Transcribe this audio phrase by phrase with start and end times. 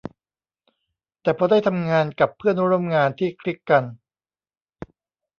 [1.21, 3.83] แต่พอได้ทำงานกับเพื่อนร่วมงานที่คลิกกัน